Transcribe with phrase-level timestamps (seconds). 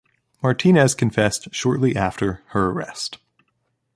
[0.41, 3.19] Martinez confessed shortly after her arrest.